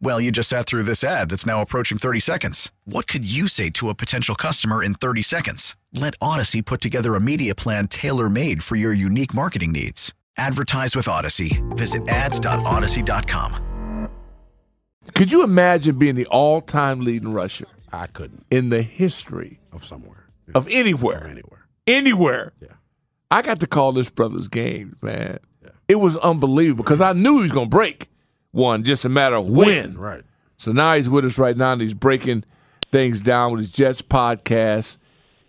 Well, 0.00 0.20
you 0.20 0.30
just 0.30 0.48
sat 0.48 0.66
through 0.66 0.82
this 0.82 1.02
ad 1.02 1.30
that's 1.30 1.46
now 1.46 1.62
approaching 1.62 1.98
30 1.98 2.20
seconds. 2.20 2.70
What 2.84 3.06
could 3.06 3.30
you 3.30 3.48
say 3.48 3.70
to 3.70 3.88
a 3.88 3.94
potential 3.94 4.34
customer 4.34 4.82
in 4.82 4.94
30 4.94 5.22
seconds? 5.22 5.76
Let 5.92 6.14
Odyssey 6.20 6.62
put 6.62 6.80
together 6.80 7.14
a 7.14 7.20
media 7.20 7.54
plan 7.54 7.88
tailor 7.88 8.28
made 8.28 8.62
for 8.62 8.76
your 8.76 8.92
unique 8.92 9.32
marketing 9.32 9.72
needs. 9.72 10.12
Advertise 10.36 10.96
with 10.96 11.08
Odyssey. 11.08 11.62
Visit 11.70 12.06
ads.odyssey.com. 12.08 14.10
Could 15.14 15.30
you 15.30 15.44
imagine 15.44 15.98
being 15.98 16.14
the 16.14 16.26
all-time 16.26 17.00
leading 17.00 17.32
rusher 17.32 17.66
I 17.92 18.06
couldn't 18.06 18.46
in 18.50 18.70
the 18.70 18.82
history 18.82 19.60
of 19.70 19.84
somewhere 19.84 20.28
of 20.54 20.66
anywhere? 20.68 21.26
anywhere. 21.26 21.66
Anywhere. 21.86 22.52
Yeah. 22.60 22.68
I 23.30 23.42
got 23.42 23.60
to 23.60 23.66
call 23.66 23.92
this 23.92 24.10
brother's 24.10 24.48
games, 24.48 25.02
man. 25.02 25.38
It 25.88 25.96
was 25.96 26.16
unbelievable 26.16 26.84
because 26.84 27.00
I 27.00 27.12
knew 27.12 27.36
he 27.36 27.42
was 27.42 27.52
going 27.52 27.66
to 27.66 27.76
break 27.76 28.08
one, 28.54 28.84
just 28.84 29.04
a 29.04 29.08
matter 29.08 29.36
of 29.36 29.48
when. 29.48 29.98
Right. 29.98 30.22
So 30.56 30.72
now 30.72 30.94
he's 30.94 31.10
with 31.10 31.24
us 31.24 31.38
right 31.38 31.56
now, 31.56 31.72
and 31.72 31.82
he's 31.82 31.92
breaking 31.94 32.44
things 32.92 33.20
down 33.20 33.50
with 33.52 33.60
his 33.60 33.72
Jets 33.72 34.00
podcast. 34.00 34.98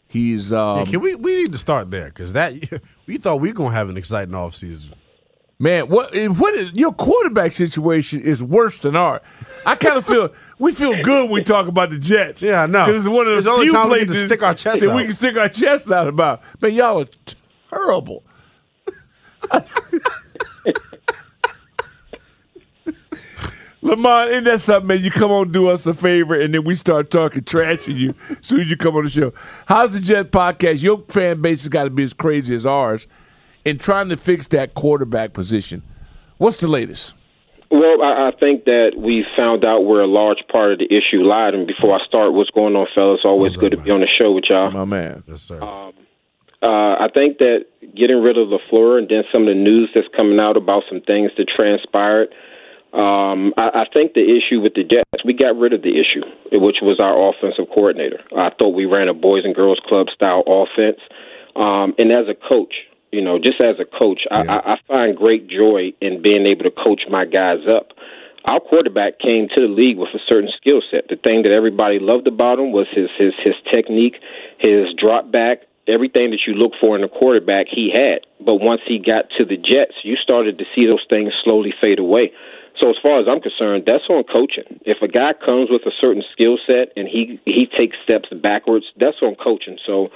He's 0.08 0.52
um, 0.52 0.80
Yeah, 0.80 0.86
can 0.86 1.00
we 1.02 1.16
we 1.16 1.36
need 1.36 1.52
to 1.52 1.58
start 1.58 1.92
there 1.92 2.08
because 2.08 2.34
that 2.34 2.54
we 3.08 3.18
thought 3.18 3.40
we 3.40 3.50
were 3.50 3.54
gonna 3.54 3.72
have 3.76 3.90
an 3.90 3.98
exciting 3.98 4.34
offseason. 4.34 4.94
man. 5.60 5.88
What 5.88 6.16
what 6.38 6.54
is 6.56 6.72
your 6.74 6.92
quarterback 6.94 7.52
situation 7.52 8.22
is 8.22 8.42
worse 8.44 8.80
than 8.80 8.96
ours. 8.96 9.22
I 9.66 9.76
kind 9.76 9.98
of 9.98 10.06
feel 10.06 10.34
we 10.60 10.72
feel 10.74 11.02
good 11.02 11.24
when 11.24 11.32
we 11.32 11.44
talk 11.44 11.68
about 11.68 11.90
the 11.90 11.98
Jets. 12.00 12.42
Yeah, 12.42 12.64
I 12.64 12.66
know. 12.66 12.86
because 12.86 13.06
it's 13.06 13.14
one 13.14 13.28
of 13.28 13.44
the 13.44 13.52
few 13.62 13.72
time 13.72 13.90
we 13.90 14.06
places 14.06 14.26
stick 14.28 14.44
our 14.44 14.54
chest 14.54 14.82
that 14.82 14.90
out. 14.90 14.96
we 14.96 15.04
can 15.04 15.12
stick 15.14 15.36
our 15.38 15.50
chests 15.50 15.92
out 15.92 16.08
about. 16.08 16.42
Man, 16.62 16.74
y'all 16.74 17.02
are 17.02 17.08
terrible. 17.70 18.24
Lamont, 23.86 24.32
isn't 24.32 24.46
that 24.46 24.62
something, 24.62 24.88
man? 24.88 25.04
You 25.04 25.12
come 25.12 25.30
on, 25.30 25.52
do 25.52 25.70
us 25.70 25.86
a 25.86 25.94
favor, 25.94 26.34
and 26.42 26.56
then 26.56 26.64
we 26.64 26.74
start 26.74 27.12
talking 27.12 27.44
trash 27.44 27.86
to 27.86 27.94
you 27.94 28.16
as 28.32 28.38
soon 28.42 28.62
as 28.62 28.70
you 28.72 28.78
come 28.78 28.96
on 28.96 29.04
the 29.04 29.12
show. 29.12 29.32
How's 29.68 29.94
the 29.94 30.00
Jet 30.00 30.32
podcast? 30.32 30.82
Your 30.82 31.04
fan 31.08 31.40
base 31.40 31.62
has 31.62 31.70
got 31.70 31.84
to 31.84 31.92
be 31.92 32.02
as 32.02 32.12
crazy 32.12 32.56
as 32.56 32.66
ours 32.66 33.08
in 33.64 33.78
trying 33.78 34.10
to 34.10 34.18
fix 34.18 34.48
that 34.48 34.74
quarterback 34.74 35.34
position. 35.34 35.84
What's 36.40 36.62
the 36.62 36.68
latest? 36.68 37.14
Well, 37.70 38.02
I, 38.02 38.30
I 38.30 38.32
think 38.40 38.66
that 38.66 38.94
we 38.98 39.24
found 39.38 39.64
out 39.64 39.82
where 39.82 40.02
a 40.02 40.08
large 40.08 40.42
part 40.52 40.72
of 40.72 40.80
the 40.80 40.86
issue 40.86 41.24
lied. 41.24 41.54
And 41.54 41.68
before 41.68 41.94
I 41.94 42.04
start, 42.08 42.34
what's 42.34 42.50
going 42.50 42.76
on, 42.76 42.88
fellas? 42.96 43.22
Always 43.24 43.52
What's 43.52 43.60
good 43.60 43.74
up, 43.76 43.82
to 43.82 43.86
be 43.86 43.92
on 43.92 44.00
the 44.00 44.08
show 44.08 44.32
with 44.32 44.46
y'all. 44.50 44.72
My 44.72 44.86
man. 44.86 45.24
Yes, 45.28 45.44
sir. 45.44 45.62
Uh, 45.62 45.92
I 46.66 47.08
think 47.14 47.38
that 47.38 47.66
getting 47.96 48.24
rid 48.24 48.40
of 48.40 48.48
LaFleur 48.48 48.98
and 48.98 49.08
then 49.08 49.26
some 49.32 49.44
of 49.44 49.48
the 49.50 49.54
news 49.54 49.92
that's 49.94 50.08
coming 50.16 50.40
out 50.40 50.58
about 50.58 50.86
some 50.90 51.02
things 51.02 51.30
that 51.38 51.48
transpired. 51.48 52.34
Um, 52.96 53.54
I, 53.58 53.84
I 53.84 53.86
think 53.92 54.14
the 54.14 54.24
issue 54.24 54.62
with 54.62 54.74
the 54.74 54.84
Jets, 54.84 55.26
we 55.26 55.34
got 55.34 55.58
rid 55.58 55.74
of 55.74 55.82
the 55.82 56.00
issue, 56.00 56.24
which 56.54 56.78
was 56.82 56.98
our 57.00 57.30
offensive 57.30 57.68
coordinator. 57.74 58.22
I 58.36 58.52
thought 58.58 58.70
we 58.70 58.86
ran 58.86 59.10
a 59.10 59.14
boys 59.14 59.44
and 59.44 59.54
girls 59.54 59.82
club 59.86 60.08
style 60.16 60.44
offense. 60.48 61.00
Um, 61.58 61.94
and 61.98 62.12
as 62.12 62.28
a 62.30 62.36
coach, 62.36 62.74
you 63.12 63.22
know, 63.22 63.38
just 63.38 63.60
as 63.60 63.76
a 63.80 63.86
coach, 63.86 64.22
I, 64.32 64.44
I, 64.44 64.74
I 64.74 64.78
find 64.88 65.16
great 65.16 65.48
joy 65.50 65.92
in 66.00 66.22
being 66.22 66.46
able 66.46 66.64
to 66.64 66.72
coach 66.72 67.02
my 67.10 67.26
guys 67.26 67.68
up. 67.68 67.92
Our 68.46 68.62
quarterback 68.62 69.20
came 69.20 69.50
to 69.56 69.62
the 69.62 69.74
league 69.74 69.98
with 69.98 70.14
a 70.14 70.20
certain 70.28 70.50
skill 70.56 70.82
set. 70.90 71.10
The 71.10 71.18
thing 71.18 71.44
that 71.44 71.52
everybody 71.52 72.00
loved 72.00 72.28
about 72.28 72.60
him 72.60 72.72
was 72.72 72.88
his 72.94 73.10
his 73.18 73.34
his 73.44 73.56
technique, 73.70 74.16
his 74.60 74.94
drop 74.98 75.32
back, 75.32 75.64
everything 75.88 76.32
that 76.32 76.42
you 76.46 76.54
look 76.54 76.74
for 76.80 76.96
in 76.96 77.04
a 77.04 77.10
quarterback 77.10 77.68
he 77.70 77.92
had. 77.92 78.26
But 78.40 78.56
once 78.56 78.82
he 78.88 79.00
got 79.00 79.26
to 79.38 79.46
the 79.46 79.58
Jets, 79.58 79.96
you 80.04 80.16
started 80.16 80.60
to 80.60 80.66
see 80.76 80.86
those 80.86 81.06
things 81.10 81.34
slowly 81.44 81.74
fade 81.82 82.00
away. 82.00 82.32
So 82.80 82.90
as 82.90 82.96
far 83.02 83.20
as 83.20 83.28
I'm 83.30 83.40
concerned, 83.40 83.84
that's 83.86 84.04
on 84.10 84.24
coaching. 84.26 84.80
If 84.86 85.02
a 85.02 85.08
guy 85.08 85.34
comes 85.34 85.70
with 85.70 85.84
a 85.86 85.92
certain 86.00 86.24
skill 86.32 86.58
set 86.68 86.92
and 86.96 87.08
he 87.08 87.40
he 87.46 87.68
takes 87.68 87.96
steps 88.04 88.30
backwards, 88.42 88.86
that's 89.00 89.18
on 89.22 89.36
coaching. 89.36 89.78
So 89.86 90.10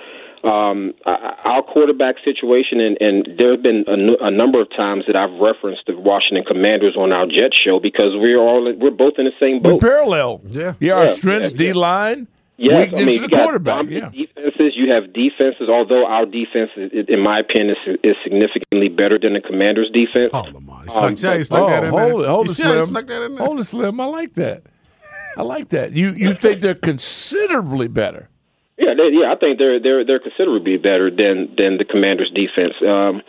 um, 0.44 0.94
our 1.06 1.62
quarterback 1.64 2.16
situation, 2.24 2.80
and, 2.80 2.98
and 3.02 3.38
there 3.38 3.52
have 3.52 3.64
been 3.64 3.84
a, 3.88 4.32
number 4.32 4.62
of 4.62 4.70
times 4.70 5.04
that 5.08 5.16
I've 5.16 5.38
referenced 5.40 5.84
the 5.88 5.98
Washington 5.98 6.46
Commanders 6.46 6.96
on 6.98 7.12
our 7.12 7.26
Jet 7.26 7.52
show 7.54 7.80
because 7.80 8.12
we're 8.16 8.40
all 8.40 8.64
we're 8.78 8.92
both 8.92 9.16
in 9.18 9.26
the 9.26 9.32
same 9.40 9.62
boat. 9.62 9.74
We're 9.74 9.80
boat. 9.80 9.82
parallel. 9.82 10.42
Yeah. 10.48 10.74
Yeah, 10.80 10.94
our 10.94 11.06
Yeah, 11.06 11.12
strengths, 11.12 11.52
yeah, 11.54 11.68
yeah. 11.68 11.74
D 11.74 11.80
line, 11.80 12.28
Yes, 12.60 12.76
weakness 12.92 13.02
I 13.02 13.04
mean, 13.06 13.08
is 13.08 13.16
you 13.16 13.22
the 13.22 13.28
got 13.30 13.44
quarterback. 13.44 13.76
dominant 13.78 14.14
Yeah. 14.16 14.26
defenses. 14.26 14.74
You 14.76 14.92
have 14.92 15.14
defenses, 15.14 15.70
although 15.70 16.06
our 16.06 16.26
defense, 16.26 16.72
is, 16.76 17.06
in 17.08 17.20
my 17.22 17.40
opinion, 17.40 17.76
is, 17.88 17.98
is 18.04 18.16
significantly 18.24 18.90
better 18.90 19.18
than 19.18 19.34
the 19.34 19.42
Commanders' 19.42 19.90
defense. 19.94 20.32
Oh, 20.34 20.46
Lamar. 20.54 20.84
He 20.84 20.90
snuck, 20.90 21.04
Um, 21.04 21.16
yeah, 21.18 21.44
snuck 21.44 21.64
Oh, 21.64 21.70
that 21.70 21.84
in 21.86 21.90
hold 21.92 22.22
it, 22.24 22.28
hold 22.28 22.46
You 22.48 22.52
it, 22.52 22.56
see 22.56 22.64
how 22.64 22.70
he 22.70 22.76
Slim. 22.80 22.88
snuck 22.88 23.08
that 23.08 23.22
in 23.24 23.36
there? 23.36 23.46
Hold 23.46 23.60
it, 23.60 23.64
Slim. 23.64 24.00
I 24.00 24.06
like 24.06 24.34
that. 24.34 24.64
I 25.38 25.44
like 25.44 25.70
that. 25.70 25.94
You 25.94 26.10
you 26.12 26.34
think 26.34 26.60
they're 26.62 26.74
considerably 26.76 27.88
better? 27.88 28.28
Yeah, 28.78 28.94
they, 28.96 29.10
yeah, 29.12 29.32
I 29.32 29.36
think 29.36 29.58
they're 29.58 29.80
they're 29.80 30.04
they're 30.06 30.20
considerably 30.20 30.78
better 30.78 31.10
than 31.10 31.54
than 31.58 31.78
the 31.78 31.86
Commanders' 31.86 32.32
defense. 32.34 32.74
Um, 32.86 33.22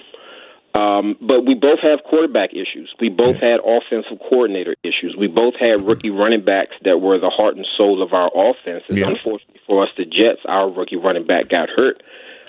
um, 0.75 1.17
but 1.21 1.45
we 1.47 1.55
both 1.55 1.81
have 1.83 2.01
quarterback 2.05 2.51
issues. 2.53 2.95
We 3.01 3.09
both 3.09 3.37
had 3.37 3.59
offensive 3.65 4.19
coordinator 4.21 4.77
issues. 4.85 5.17
We 5.19 5.27
both 5.27 5.55
had 5.59 5.85
rookie 5.85 6.11
running 6.11 6.45
backs 6.45 6.77
that 6.85 7.01
were 7.01 7.19
the 7.19 7.31
heart 7.31 7.57
and 7.57 7.67
soul 7.77 8.03
of 8.03 8.13
our 8.13 8.31
offenses. 8.35 8.97
Yeah. 8.97 9.09
Unfortunately 9.09 9.61
for 9.67 9.83
us, 9.83 9.91
the 9.97 10.05
Jets, 10.05 10.41
our 10.47 10.71
rookie 10.71 10.97
running 10.97 11.27
back 11.27 11.49
got 11.49 11.71
hurt. 11.71 12.03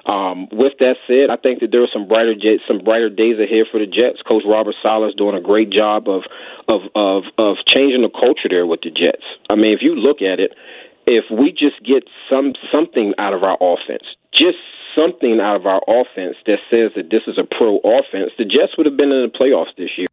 Um, 0.06 0.50
with 0.52 0.74
that 0.80 0.98
said, 1.08 1.30
I 1.30 1.38
think 1.38 1.62
that 1.62 1.72
there 1.72 1.84
are 1.84 1.94
some 1.94 2.08
brighter 2.08 2.34
Jets, 2.34 2.64
some 2.68 2.80
brighter 2.80 3.10
days 3.10 3.38
ahead 3.40 3.66
for 3.72 3.80
the 3.80 3.86
Jets. 3.86 4.22
Coach 4.22 4.44
Robert 4.46 4.76
Saleh's 4.82 5.14
doing 5.16 5.36
a 5.36 5.42
great 5.42 5.70
job 5.70 6.10
of 6.10 6.24
of 6.68 6.82
of 6.96 7.24
of 7.38 7.58
changing 7.68 8.02
the 8.02 8.10
culture 8.10 8.50
there 8.50 8.66
with 8.66 8.82
the 8.82 8.90
Jets. 8.90 9.26
I 9.50 9.56
mean, 9.56 9.74
if 9.74 9.82
you 9.82 9.94
look 9.94 10.22
at 10.22 10.40
it, 10.40 10.54
if 11.06 11.26
we 11.30 11.52
just 11.52 11.82
get 11.86 12.04
some 12.30 12.54
something 12.72 13.14
out 13.18 13.34
of 13.34 13.44
our 13.44 13.58
offense, 13.62 14.06
just 14.34 14.58
something 14.96 15.40
out 15.40 15.56
of 15.56 15.66
our 15.66 15.82
offense 15.88 16.36
that 16.46 16.60
says 16.70 16.92
that 16.96 17.10
this 17.10 17.24
is 17.28 17.38
a 17.38 17.44
pro 17.44 17.78
offense, 17.80 18.32
the 18.38 18.46
Jets 18.46 18.78
would 18.78 18.86
have 18.86 18.98
been 18.98 19.12
in 19.12 19.30
the 19.30 19.34
playoffs 19.34 19.76
this 19.78 19.92
year. 19.98 20.08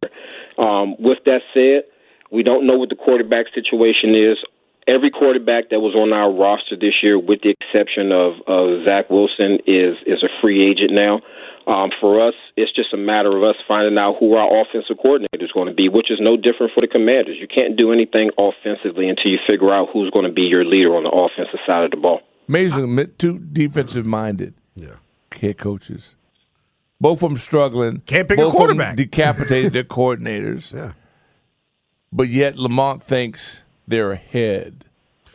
Um, 0.57 0.95
with 0.99 1.19
that 1.25 1.41
said, 1.53 1.83
we 2.31 2.43
don't 2.43 2.67
know 2.67 2.77
what 2.77 2.89
the 2.89 2.95
quarterback 2.95 3.47
situation 3.53 4.15
is. 4.15 4.37
Every 4.87 5.11
quarterback 5.11 5.69
that 5.69 5.79
was 5.79 5.93
on 5.93 6.13
our 6.13 6.31
roster 6.31 6.75
this 6.75 7.03
year, 7.03 7.19
with 7.19 7.41
the 7.41 7.53
exception 7.53 8.11
of, 8.11 8.41
of 8.47 8.85
Zach 8.85 9.09
Wilson, 9.09 9.59
is 9.67 9.97
is 10.05 10.23
a 10.23 10.29
free 10.41 10.65
agent 10.65 10.91
now. 10.91 11.21
Um, 11.67 11.91
for 12.01 12.25
us, 12.25 12.33
it's 12.57 12.73
just 12.73 12.93
a 12.93 12.97
matter 12.97 13.29
of 13.29 13.43
us 13.43 13.55
finding 13.67 13.97
out 13.99 14.15
who 14.19 14.33
our 14.33 14.49
offensive 14.61 14.97
coordinator 14.97 15.45
is 15.45 15.51
going 15.51 15.67
to 15.67 15.73
be, 15.73 15.87
which 15.87 16.09
is 16.09 16.17
no 16.19 16.35
different 16.35 16.73
for 16.73 16.81
the 16.81 16.87
Commanders. 16.87 17.37
You 17.39 17.47
can't 17.47 17.77
do 17.77 17.93
anything 17.93 18.31
offensively 18.39 19.07
until 19.07 19.29
you 19.29 19.37
figure 19.45 19.71
out 19.71 19.89
who's 19.93 20.09
going 20.09 20.25
to 20.25 20.33
be 20.33 20.49
your 20.49 20.65
leader 20.65 20.95
on 20.95 21.03
the 21.03 21.13
offensive 21.13 21.59
side 21.67 21.83
of 21.83 21.91
the 21.91 21.97
ball. 21.97 22.21
Amazing. 22.47 22.97
Two 23.19 23.37
defensive 23.37 24.07
minded 24.07 24.55
Yeah. 24.81 25.37
head 25.39 25.57
coaches. 25.57 26.15
Both 27.01 27.23
of 27.23 27.29
them 27.29 27.37
struggling. 27.37 28.01
Can't 28.05 28.27
pick 28.27 28.37
a 28.37 28.41
Both 28.41 28.55
of 28.55 28.61
'em 28.61 28.65
quarterback. 28.77 28.95
decapitated 28.97 29.73
their 29.73 29.83
coordinators. 29.85 30.73
Yeah. 30.73 30.91
But 32.11 32.27
yet 32.29 32.57
Lamont 32.57 33.01
thinks 33.03 33.63
they're 33.87 34.11
ahead 34.11 34.85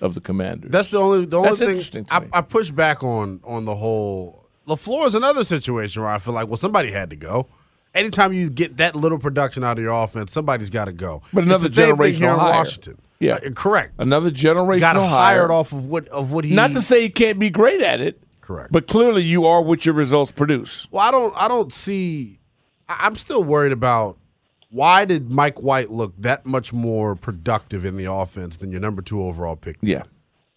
of 0.01 0.15
the 0.15 0.21
Commanders. 0.21 0.71
That's 0.71 0.89
the 0.89 0.99
only 0.99 1.25
the 1.25 1.37
only 1.39 1.49
That's 1.49 1.59
thing 1.61 1.69
interesting 1.71 2.07
I. 2.11 2.27
I 2.33 2.41
push 2.41 2.71
back 2.71 3.03
on 3.03 3.41
on 3.45 3.65
the 3.65 3.77
whole. 3.77 4.45
Lafleur 4.67 5.07
is 5.07 5.15
another 5.15 5.45
situation 5.45 6.03
where 6.03 6.11
I 6.11 6.19
feel 6.19 6.35
like 6.35 6.49
well 6.49 6.57
somebody 6.57 6.91
had 6.91 7.11
to 7.11 7.17
go. 7.17 7.47
Anytime 7.95 8.33
you 8.33 8.51
get 8.51 8.79
that 8.79 8.97
little 8.97 9.19
production 9.19 9.63
out 9.63 9.79
of 9.79 9.85
your 9.85 9.93
offense, 9.95 10.33
somebody's 10.33 10.69
got 10.69 10.87
to 10.87 10.93
go. 10.93 11.23
But 11.33 11.45
It's 11.45 11.49
another 11.49 11.69
the 11.69 11.75
same 11.77 11.97
thing 11.97 12.15
here 12.15 12.31
in 12.31 12.39
hire. 12.39 12.51
Washington. 12.59 12.99
Yeah. 13.21 13.35
Uh, 13.35 13.51
correct. 13.55 13.93
Another 13.99 14.33
generational 14.33 14.81
Got 14.81 14.97
hire. 14.97 15.07
hired 15.39 15.51
off 15.53 15.73
of 15.73 15.87
what 15.87 16.09
of 16.09 16.33
what 16.33 16.45
he 16.45 16.55
Not 16.55 16.73
to 16.73 16.83
say 16.83 17.03
he 17.03 17.09
can't 17.09 17.39
be 17.39 17.51
great 17.51 17.81
at 17.81 18.01
it. 18.01 18.21
Correct. 18.45 18.71
But 18.71 18.89
clearly, 18.89 19.23
you 19.23 19.47
are 19.47 19.63
what 19.63 19.87
your 19.87 19.95
results 19.95 20.31
produce. 20.31 20.87
Well, 20.91 21.03
I 21.03 21.11
don't. 21.11 21.35
I 21.35 21.49
don't 21.49 21.73
see. 21.73 22.39
I'm 22.91 23.15
still 23.15 23.43
worried 23.43 23.73
about 23.73 24.19
why 24.69 25.07
did 25.07 25.31
Mike 25.31 25.63
White 25.63 25.91
look 25.91 26.13
that 26.19 26.45
much 26.45 26.71
more 26.71 27.17
productive 27.17 27.87
in 27.87 27.97
the 27.97 28.13
offense 28.13 28.57
than 28.57 28.71
your 28.71 28.83
number 28.83 29.01
two 29.01 29.23
overall 29.23 29.57
pick? 29.57 29.79
Yeah. 29.81 30.03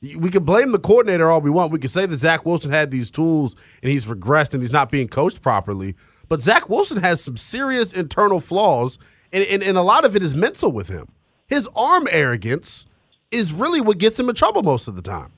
We 0.01 0.29
can 0.29 0.43
blame 0.43 0.73
the 0.73 0.79
coordinator 0.79 1.31
all 1.31 1.39
we 1.39 1.49
want. 1.49 1.71
We 1.71 1.79
can 1.79 1.89
say 1.89 2.05
that 2.05 2.19
Zach 2.19 2.45
Wilson 2.45 2.71
had 2.71 2.91
these 2.91 3.09
tools 3.09 3.55
and 3.81 3.89
he's 3.89 4.05
regressed 4.05 4.53
and 4.53 4.61
he's 4.61 4.71
not 4.71 4.91
being 4.91 5.07
coached 5.07 5.41
properly. 5.41 5.95
But 6.27 6.41
Zach 6.41 6.67
Wilson 6.67 6.97
has 6.97 7.23
some 7.23 7.37
serious 7.37 7.93
internal 7.93 8.41
flaws, 8.41 8.99
and, 9.31 9.45
and, 9.45 9.63
and 9.63 9.77
a 9.77 9.81
lot 9.81 10.03
of 10.03 10.13
it 10.13 10.21
is 10.21 10.35
mental 10.35 10.73
with 10.73 10.89
him. 10.89 11.07
His 11.47 11.69
arm 11.73 12.07
arrogance 12.11 12.85
is 13.31 13.53
really 13.53 13.79
what 13.79 13.97
gets 13.97 14.19
him 14.19 14.27
in 14.27 14.35
trouble 14.35 14.61
most 14.61 14.89
of 14.89 14.97
the 14.97 15.01
time. 15.01 15.31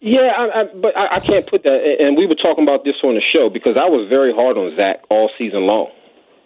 Yeah, 0.00 0.30
I, 0.30 0.60
I, 0.60 0.64
but 0.74 0.96
I, 0.96 1.16
I 1.16 1.20
can't 1.20 1.46
put 1.46 1.64
that. 1.64 1.78
And 1.98 2.16
we 2.16 2.26
were 2.26 2.36
talking 2.38 2.62
about 2.62 2.84
this 2.84 2.94
on 3.02 3.14
the 3.14 3.22
show 3.32 3.50
because 3.50 3.76
I 3.76 3.90
was 3.90 4.06
very 4.08 4.32
hard 4.32 4.56
on 4.56 4.76
Zach 4.78 5.02
all 5.10 5.30
season 5.36 5.66
long. 5.66 5.90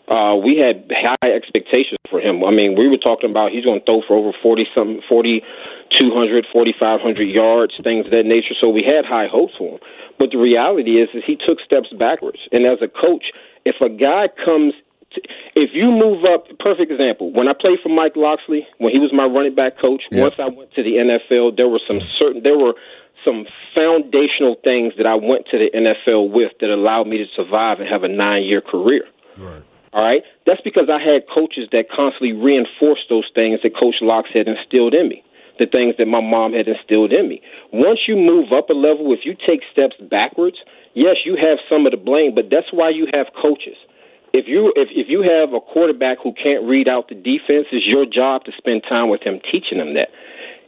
Uh, 0.09 0.35
we 0.37 0.57
had 0.59 0.91
high 0.91 1.31
expectations 1.33 1.99
for 2.11 2.21
him. 2.21 2.43
I 2.45 2.51
mean, 2.51 2.77
we 2.77 2.89
were 2.89 2.99
talking 2.99 3.31
about 3.31 3.53
he's 3.53 3.65
going 3.65 3.81
to 3.81 3.85
throw 3.87 4.03
for 4.07 4.17
over 4.17 4.33
forty 4.43 4.67
something, 4.75 5.01
forty 5.09 5.43
two 5.97 6.11
hundred, 6.13 6.47
forty 6.53 6.75
five 6.79 7.01
hundred 7.01 7.29
yards, 7.29 7.75
things 7.81 8.07
of 8.07 8.13
that 8.13 8.27
nature. 8.27 8.55
So 8.61 8.69
we 8.69 8.83
had 8.83 9.05
high 9.05 9.29
hopes 9.31 9.55
for 9.57 9.75
him. 9.77 9.81
But 10.19 10.31
the 10.33 10.39
reality 10.39 11.01
is, 11.01 11.09
is 11.15 11.23
he 11.27 11.37
took 11.37 11.61
steps 11.61 11.89
backwards. 11.97 12.39
And 12.53 12.67
as 12.67 12.79
a 12.83 12.89
coach, 12.89 13.25
if 13.65 13.77
a 13.81 13.89
guy 13.89 14.29
comes 14.45 14.75
if 15.55 15.71
you 15.75 15.91
move 15.93 16.25
up, 16.25 16.47
perfect 16.59 16.91
example. 16.91 17.33
When 17.33 17.47
I 17.47 17.53
played 17.53 17.79
for 17.83 17.91
Mike 17.91 18.17
Locksley, 18.17 18.67
when 18.79 18.93
he 18.93 18.99
was 18.99 19.13
my 19.13 19.25
running 19.25 19.55
back 19.55 19.79
coach, 19.79 20.03
Yep. 20.11 20.21
once 20.23 20.35
I 20.39 20.49
went 20.49 20.73
to 20.75 20.83
the 20.83 20.97
NFL, 20.97 21.57
there 21.57 21.69
were 21.69 21.81
some 21.87 22.01
certain 22.19 22.43
there 22.43 22.57
were 22.59 22.75
some 23.25 23.47
foundational 23.75 24.57
things 24.63 24.95
that 24.97 25.07
I 25.07 25.15
went 25.15 25.47
to 25.51 25.59
the 25.59 25.71
NFL 25.75 26.31
with 26.31 26.53
that 26.61 26.71
allowed 26.71 27.07
me 27.07 27.19
to 27.19 27.27
survive 27.35 27.81
and 27.81 27.89
have 27.89 28.03
a 28.03 28.09
nine 28.09 28.45
year 28.45 28.61
career. 28.61 29.05
Right. 29.39 29.63
All 29.93 30.03
right, 30.03 30.23
that's 30.47 30.61
because 30.63 30.89
I 30.89 30.97
had 30.97 31.29
coaches 31.29 31.69
that 31.73 31.93
constantly 31.93 32.33
reinforced 32.33 33.13
those 33.13 33.29
things 33.35 33.61
that 33.63 33.77
Coach 33.77 33.97
Locks 34.01 34.31
had 34.33 34.49
instilled 34.49 34.95
in 34.95 35.09
me, 35.09 35.23
the 35.59 35.67
things 35.67 35.97
that 35.99 36.09
my 36.09 36.21
mom 36.21 36.55
had 36.55 36.67
instilled 36.67 37.13
in 37.13 37.29
me. 37.29 37.43
Once 37.75 38.09
you 38.09 38.17
move 38.17 38.57
up 38.57 38.71
a 38.71 38.73
level, 38.73 39.13
if 39.13 39.21
you 39.29 39.37
take 39.37 39.61
steps 39.71 39.97
backwards, 40.01 40.57
yes, 40.95 41.17
you 41.27 41.37
have 41.37 41.59
some 41.69 41.85
of 41.85 41.93
the 41.93 42.01
blame, 42.01 42.35
but 42.35 42.49
that's 42.49 42.73
why 42.73 42.89
you 42.89 43.07
have 43.13 43.27
coaches. 43.37 43.77
If 44.33 44.49
you 44.49 44.73
if 44.77 44.89
if 44.97 45.13
you 45.13 45.21
have 45.29 45.53
a 45.53 45.61
quarterback 45.61 46.25
who 46.25 46.33
can't 46.33 46.65
read 46.65 46.89
out 46.89 47.13
the 47.13 47.15
defense, 47.15 47.69
it's 47.69 47.85
your 47.85 48.09
job 48.09 48.45
to 48.49 48.53
spend 48.57 48.89
time 48.89 49.11
with 49.13 49.21
him 49.21 49.41
teaching 49.45 49.77
him 49.77 49.93
that. 49.93 50.09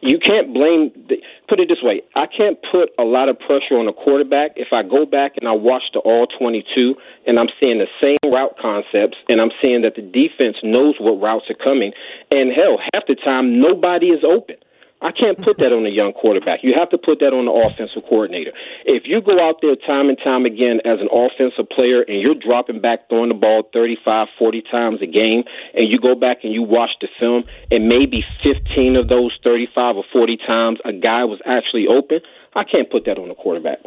You 0.05 0.19
can't 0.19 0.53
blame. 0.53 0.93
The, 1.09 1.17
put 1.49 1.61
it 1.61 1.69
this 1.73 1.83
way: 1.83 2.03
I 2.15 2.27
can't 2.27 2.59
put 2.71 2.91
a 2.99 3.05
lot 3.05 3.31
of 3.31 3.39
pressure 3.39 3.81
on 3.81 3.89
a 3.89 3.93
quarterback 3.93 4.53
if 4.57 4.69
I 4.71 4.83
go 4.83 5.07
back 5.07 5.39
and 5.41 5.49
I 5.49 5.53
watch 5.53 5.85
the 5.95 6.01
all 6.01 6.27
22 6.27 6.95
and 7.27 7.41
I'm 7.41 7.49
seeing 7.59 7.79
the 7.79 7.89
same 8.05 8.21
route 8.31 8.53
concepts 8.61 9.17
and 9.31 9.41
I'm 9.41 9.51
seeing 9.63 9.81
that 9.81 9.97
the 9.97 10.03
defense 10.03 10.57
knows 10.63 10.97
what 11.01 11.17
routes 11.25 11.49
are 11.49 11.57
coming. 11.57 11.93
And 12.31 12.53
hell, 12.53 12.77
half 12.93 13.09
the 13.09 13.17
time 13.17 13.59
nobody 13.63 14.09
is 14.09 14.21
open. 14.23 14.57
I 15.05 15.13
can't 15.13 15.37
put 15.37 15.59
that 15.59 15.71
on 15.71 15.85
a 15.85 15.91
young 15.91 16.15
quarterback. 16.15 16.61
You 16.63 16.73
have 16.79 16.89
to 16.89 16.97
put 16.97 17.21
that 17.21 17.37
on 17.37 17.45
the 17.45 17.53
offensive 17.53 18.09
coordinator. 18.09 18.53
If 18.87 19.03
you 19.05 19.21
go 19.21 19.37
out 19.39 19.61
there 19.61 19.77
time 19.77 20.09
and 20.09 20.17
time 20.17 20.47
again 20.47 20.81
as 20.87 20.97
an 20.99 21.13
offensive 21.13 21.69
player 21.69 22.01
and 22.01 22.23
you're 22.23 22.35
dropping 22.35 22.81
back, 22.81 23.11
throwing 23.11 23.29
the 23.29 23.37
ball 23.37 23.69
35, 23.71 24.29
40 24.39 24.63
times 24.73 25.03
a 25.03 25.07
game, 25.07 25.45
and 25.75 25.93
you 25.93 26.01
go 26.01 26.15
back 26.15 26.39
and 26.43 26.55
you 26.55 26.63
watch 26.63 26.97
the 27.03 27.09
film, 27.21 27.45
and 27.71 27.87
maybe 27.87 28.25
15 28.43 28.97
of 28.97 29.09
those 29.09 29.37
35 29.45 29.97
or 29.97 30.05
40 30.11 30.39
times 30.39 30.79
a 30.87 30.93
guy 30.95 31.25
was 31.25 31.39
actually 31.45 31.87
open, 31.87 32.21
I 32.57 32.65
can't 32.65 32.91
put 32.91 33.05
that 33.05 33.19
on 33.19 33.29
the 33.29 33.35
quarterback. 33.35 33.81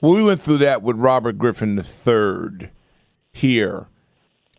Well, 0.00 0.12
we 0.12 0.22
went 0.22 0.40
through 0.40 0.58
that 0.58 0.82
with 0.82 0.96
Robert 0.96 1.36
Griffin 1.36 1.82
III 1.82 2.70
here, 3.32 3.88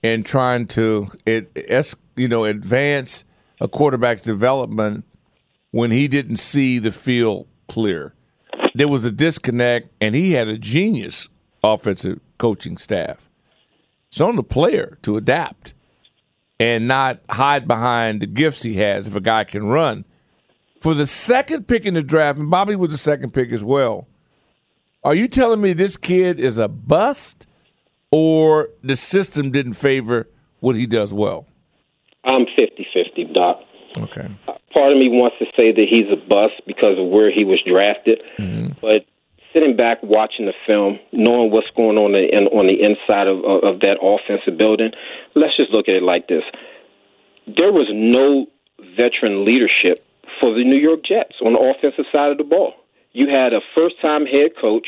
and 0.04 0.26
trying 0.26 0.68
to 0.68 1.08
you 1.26 2.28
know 2.28 2.44
advance 2.44 3.24
a 3.62 3.68
quarterback's 3.68 4.22
development 4.22 5.06
when 5.78 5.92
he 5.92 6.08
didn't 6.08 6.38
see 6.38 6.80
the 6.80 6.92
field 6.92 7.46
clear. 7.68 8.16
There 8.74 8.88
was 8.88 9.06
a 9.06 9.12
disconnect, 9.12 9.92
and 10.02 10.16
he 10.16 10.32
had 10.32 10.48
a 10.48 10.58
genius 10.58 11.30
offensive 11.64 12.20
coaching 12.40 12.78
staff. 12.78 13.30
It's 14.10 14.20
on 14.20 14.38
the 14.38 14.42
player 14.42 14.98
to 15.04 15.18
adapt 15.18 15.76
and 16.60 16.88
not 16.88 17.20
hide 17.30 17.68
behind 17.68 18.22
the 18.22 18.26
gifts 18.26 18.64
he 18.64 18.74
has 18.78 19.06
if 19.06 19.16
a 19.16 19.22
guy 19.22 19.44
can 19.44 19.68
run. 19.68 20.04
For 20.82 20.96
the 20.96 21.06
second 21.06 21.68
pick 21.68 21.86
in 21.86 21.94
the 21.94 22.02
draft, 22.02 22.40
and 22.40 22.50
Bobby 22.50 22.76
was 22.76 22.90
the 22.90 22.98
second 22.98 23.36
pick 23.36 23.52
as 23.52 23.64
well. 23.64 24.08
Are 25.04 25.14
you 25.14 25.28
telling 25.28 25.62
me 25.62 25.74
this 25.74 25.96
kid 25.96 26.40
is 26.40 26.58
a 26.58 26.68
bust 26.68 27.46
or 28.10 28.70
the 28.82 28.96
system 28.96 29.52
didn't 29.52 29.74
favor 29.74 30.28
what 30.60 30.76
he 30.76 30.88
does 30.88 31.14
well? 31.14 31.46
I'm 32.24 32.48
50 32.56 32.88
50, 32.92 33.26
Doc. 33.32 33.67
Okay. 34.04 34.28
part 34.74 34.92
of 34.92 34.98
me 34.98 35.10
wants 35.10 35.38
to 35.40 35.46
say 35.56 35.72
that 35.72 35.86
he's 35.90 36.08
a 36.12 36.16
bust 36.16 36.62
because 36.66 36.98
of 37.00 37.08
where 37.08 37.32
he 37.32 37.44
was 37.44 37.62
drafted, 37.66 38.22
mm-hmm. 38.38 38.74
but 38.82 39.06
sitting 39.54 39.76
back 39.76 40.04
watching 40.04 40.46
the 40.46 40.54
film, 40.66 41.00
knowing 41.12 41.52
what's 41.52 41.70
going 41.72 41.98
on 41.98 42.14
in, 42.16 42.48
on 42.48 42.68
the 42.68 42.82
inside 42.82 43.28
of, 43.28 43.40
of, 43.44 43.64
of 43.64 43.80
that 43.82 43.98
offensive 44.02 44.58
building, 44.58 44.92
let's 45.36 45.56
just 45.58 45.72
look 45.72 45.88
at 45.88 45.96
it 45.96 46.04
like 46.04 46.28
this: 46.28 46.44
there 47.48 47.72
was 47.72 47.88
no 47.92 48.48
veteran 48.96 49.46
leadership 49.46 50.06
for 50.40 50.54
the 50.54 50.64
New 50.64 50.78
York 50.78 51.00
Jets 51.04 51.36
on 51.44 51.54
the 51.54 51.60
offensive 51.60 52.06
side 52.12 52.32
of 52.32 52.38
the 52.38 52.44
ball. 52.44 52.74
You 53.14 53.30
had 53.30 53.54
a 53.54 53.62
first-time 53.74 54.26
head 54.26 54.52
coach, 54.60 54.88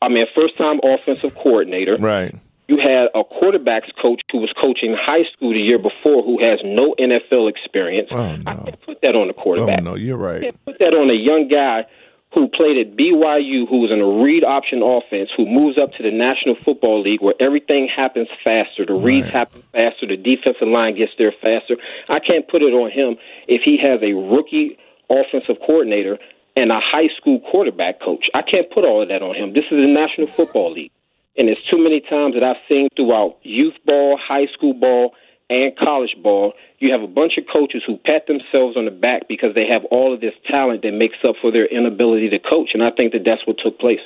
I 0.00 0.08
mean, 0.08 0.22
a 0.22 0.34
first-time 0.34 0.80
offensive 0.82 1.34
coordinator, 1.34 1.96
Right. 1.98 2.34
You 2.70 2.78
had 2.78 3.08
a 3.14 3.24
quarterbacks 3.24 3.90
coach 4.00 4.20
who 4.30 4.38
was 4.38 4.52
coaching 4.60 4.94
high 4.98 5.24
school 5.32 5.52
the 5.52 5.58
year 5.60 5.78
before 5.78 6.22
who 6.22 6.38
has 6.42 6.60
no 6.64 6.94
NFL 6.98 7.50
experience. 7.50 8.08
Oh, 8.12 8.16
I 8.22 8.36
no. 8.36 8.62
can't 8.64 8.80
put 8.82 9.00
that 9.02 9.14
on 9.16 9.28
a 9.28 9.34
Oh, 9.34 9.82
no, 9.82 9.94
you're 9.96 10.16
right. 10.16 10.38
I 10.38 10.44
can't 10.44 10.64
put 10.64 10.78
that 10.78 10.94
on 10.94 11.10
a 11.10 11.14
young 11.14 11.48
guy 11.48 11.82
who 12.32 12.46
played 12.46 12.76
at 12.78 12.96
BYU, 12.96 13.66
who 13.68 13.78
was 13.82 13.90
in 13.90 13.98
a 14.00 14.22
read 14.22 14.44
option 14.44 14.82
offense, 14.82 15.30
who 15.36 15.46
moves 15.46 15.76
up 15.78 15.90
to 15.94 16.02
the 16.04 16.12
National 16.12 16.54
Football 16.54 17.02
League 17.02 17.20
where 17.20 17.34
everything 17.40 17.88
happens 17.88 18.28
faster. 18.44 18.86
The 18.86 18.94
reads 18.94 19.24
Right. 19.24 19.32
happen 19.34 19.62
faster. 19.72 20.06
The 20.06 20.16
defensive 20.16 20.68
line 20.68 20.94
gets 20.94 21.10
there 21.18 21.32
faster. 21.42 21.76
I 22.08 22.20
can't 22.20 22.46
put 22.46 22.62
it 22.62 22.72
on 22.72 22.90
him 22.92 23.16
if 23.48 23.62
he 23.62 23.76
has 23.78 23.98
a 24.02 24.12
rookie 24.14 24.78
offensive 25.10 25.56
coordinator 25.66 26.18
and 26.54 26.70
a 26.70 26.78
high 26.78 27.08
school 27.16 27.40
quarterback 27.50 28.00
coach. 28.00 28.30
I 28.32 28.42
can't 28.42 28.70
put 28.70 28.84
all 28.84 29.02
of 29.02 29.08
that 29.08 29.22
on 29.22 29.34
him. 29.34 29.52
This 29.52 29.64
is 29.64 29.70
the 29.82 29.86
National 29.90 30.28
Football 30.28 30.72
League. 30.74 30.92
And 31.36 31.48
it's 31.48 31.60
too 31.70 31.78
many 31.82 32.00
times 32.00 32.34
that 32.34 32.42
I've 32.42 32.60
seen 32.68 32.88
throughout 32.96 33.38
youth 33.42 33.74
ball, 33.86 34.18
high 34.20 34.46
school 34.54 34.74
ball, 34.74 35.14
and 35.48 35.76
college 35.76 36.14
ball, 36.22 36.52
you 36.78 36.92
have 36.92 37.02
a 37.02 37.08
bunch 37.08 37.32
of 37.36 37.44
coaches 37.52 37.82
who 37.84 37.96
pat 37.98 38.26
themselves 38.28 38.76
on 38.76 38.84
the 38.84 38.90
back 38.90 39.26
because 39.28 39.54
they 39.54 39.66
have 39.66 39.84
all 39.90 40.14
of 40.14 40.20
this 40.20 40.34
talent 40.48 40.82
that 40.82 40.92
makes 40.92 41.16
up 41.26 41.34
for 41.42 41.50
their 41.50 41.66
inability 41.66 42.30
to 42.30 42.38
coach. 42.38 42.70
And 42.72 42.82
I 42.82 42.90
think 42.92 43.12
that 43.12 43.22
that's 43.24 43.44
what 43.46 43.56
took 43.62 43.78
place. 43.78 43.98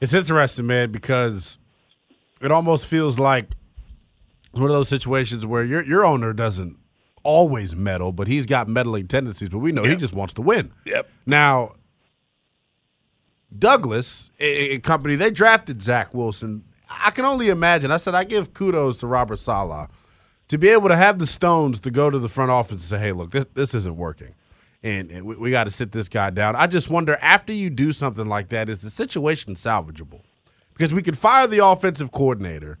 It's 0.00 0.12
interesting, 0.12 0.66
man, 0.66 0.92
because 0.92 1.58
it 2.42 2.52
almost 2.52 2.86
feels 2.86 3.18
like 3.18 3.52
one 4.52 4.64
of 4.64 4.70
those 4.72 4.88
situations 4.88 5.46
where 5.46 5.64
your 5.64 5.82
your 5.82 6.04
owner 6.04 6.32
doesn't 6.34 6.76
always 7.22 7.74
meddle, 7.74 8.12
but 8.12 8.28
he's 8.28 8.44
got 8.44 8.68
meddling 8.68 9.08
tendencies. 9.08 9.48
But 9.48 9.58
we 9.58 9.72
know 9.72 9.84
he 9.84 9.96
just 9.96 10.12
wants 10.12 10.34
to 10.34 10.42
win. 10.42 10.72
Yep. 10.84 11.08
Now, 11.24 11.72
Douglas 13.58 14.30
a, 14.40 14.74
a 14.74 14.78
company 14.80 15.16
they 15.16 15.30
drafted 15.30 15.82
Zach 15.82 16.12
Wilson. 16.14 16.64
I 16.88 17.10
can 17.10 17.24
only 17.24 17.48
imagine. 17.48 17.90
I 17.90 17.96
said 17.96 18.14
I 18.14 18.24
give 18.24 18.54
kudos 18.54 18.96
to 18.98 19.06
Robert 19.06 19.38
Saleh 19.38 19.88
to 20.48 20.58
be 20.58 20.68
able 20.68 20.88
to 20.88 20.96
have 20.96 21.18
the 21.18 21.26
stones 21.26 21.80
to 21.80 21.90
go 21.90 22.10
to 22.10 22.18
the 22.18 22.28
front 22.28 22.50
office 22.50 22.72
and 22.72 22.80
say, 22.82 22.98
"Hey, 22.98 23.12
look, 23.12 23.30
this 23.30 23.46
this 23.54 23.74
isn't 23.74 23.96
working." 23.96 24.34
And, 24.82 25.10
and 25.10 25.24
we, 25.24 25.36
we 25.36 25.50
got 25.50 25.64
to 25.64 25.70
sit 25.70 25.92
this 25.92 26.08
guy 26.10 26.28
down. 26.30 26.56
I 26.56 26.66
just 26.66 26.90
wonder 26.90 27.16
after 27.22 27.54
you 27.54 27.70
do 27.70 27.90
something 27.90 28.26
like 28.26 28.50
that, 28.50 28.68
is 28.68 28.80
the 28.80 28.90
situation 28.90 29.54
salvageable? 29.54 30.20
Because 30.74 30.92
we 30.92 31.00
could 31.00 31.16
fire 31.16 31.46
the 31.46 31.64
offensive 31.64 32.10
coordinator, 32.12 32.78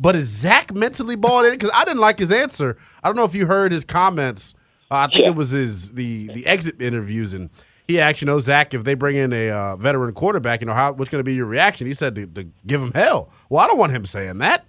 but 0.00 0.16
is 0.16 0.26
Zach 0.28 0.74
mentally 0.74 1.14
bought 1.14 1.44
in? 1.44 1.52
Because 1.52 1.70
I 1.72 1.84
didn't 1.84 2.00
like 2.00 2.18
his 2.18 2.32
answer. 2.32 2.76
I 3.04 3.08
don't 3.08 3.14
know 3.16 3.24
if 3.24 3.36
you 3.36 3.46
heard 3.46 3.70
his 3.70 3.84
comments. 3.84 4.54
Uh, 4.90 4.94
I 4.96 5.06
think 5.06 5.20
Yeah. 5.24 5.28
it 5.28 5.36
was 5.36 5.50
his 5.50 5.92
the 5.92 6.26
the 6.32 6.44
exit 6.46 6.82
interviews, 6.82 7.34
and 7.34 7.50
he 7.88 7.98
actually 8.00 8.26
you 8.26 8.34
know, 8.34 8.40
Zach, 8.40 8.74
if 8.74 8.84
they 8.84 8.94
bring 8.94 9.16
in 9.16 9.32
a 9.32 9.50
uh, 9.50 9.76
veteran 9.76 10.12
quarterback, 10.14 10.60
you 10.60 10.66
know, 10.66 10.74
how 10.74 10.92
what's 10.92 11.10
going 11.10 11.20
to 11.20 11.24
be 11.24 11.34
your 11.34 11.46
reaction? 11.46 11.86
He 11.86 11.94
said 11.94 12.14
to, 12.14 12.26
to 12.26 12.44
give 12.66 12.82
him 12.82 12.92
hell. 12.92 13.30
Well, 13.48 13.64
I 13.64 13.66
don't 13.66 13.78
want 13.78 13.92
him 13.92 14.06
saying 14.06 14.38
that. 14.38 14.66